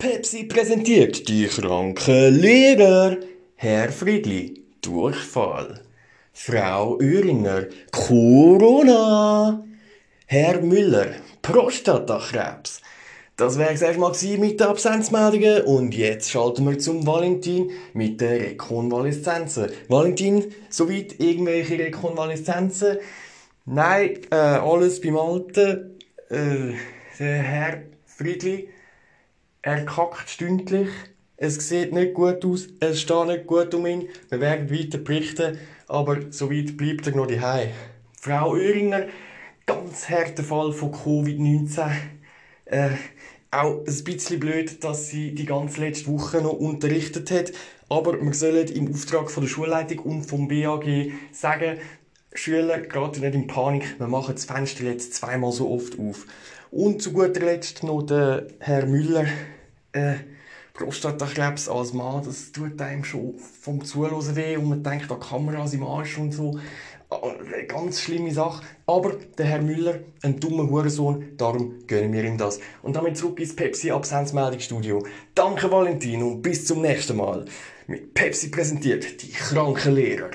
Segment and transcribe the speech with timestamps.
[0.00, 3.18] Pepsi präsentiert die kranken Lehrer.
[3.56, 5.82] Herr Friedli, Durchfall.
[6.32, 9.62] Frau Oehringer, Corona.
[10.24, 11.08] Herr Müller,
[11.42, 12.80] Prostatakrebs.
[13.36, 18.40] Das wäre es erstmal mit den Absenzmeldungen und jetzt schalten wir zum Valentin mit den
[18.40, 19.66] Rekonvaleszenzen.
[19.88, 22.96] Valentin, soweit irgendwelche Rekonvaleszenzen?
[23.66, 25.98] Nein, äh, alles beim Alten.
[26.30, 26.72] Äh,
[27.18, 28.70] der Herr Friedli,
[29.62, 30.88] er kackt stündlich.
[31.36, 34.08] Es sieht nicht gut aus, es steht nicht gut um ihn.
[34.28, 35.58] Wir werden weiter berichten,
[35.88, 37.70] aber soweit bleibt er noch daheim.
[38.20, 39.06] Frau Oehringer,
[39.64, 41.90] ganz harter Fall von Covid-19.
[42.66, 42.90] Äh,
[43.50, 47.52] auch ein bisschen blöd, dass sie die ganze letzte Woche noch unterrichtet hat.
[47.88, 51.78] Aber wir sollen im Auftrag von der Schulleitung und vom BAG sagen,
[52.32, 56.26] Schüler, gerade nicht in Panik, wir machen das Fenster jetzt zweimal so oft auf.
[56.70, 59.26] Und zu guter Letzt noch der Herr Müller.
[59.92, 60.14] Äh,
[60.74, 65.74] Prostatakrebs als Mann, das tut einem schon vom Zuhören weh und man denkt, da Kameras
[65.74, 66.58] im Arsch und so.
[67.10, 68.62] Eine ganz schlimme Sache.
[68.86, 72.60] Aber der Herr Müller, ein dummer Hurensohn, darum gönnen wir ihm das.
[72.82, 75.04] Und damit zurück ins Pepsi Absenzmeldungsstudio.
[75.34, 77.44] Danke Valentin und bis zum nächsten Mal.
[77.88, 80.30] Mit Pepsi präsentiert die kranken Lehrer.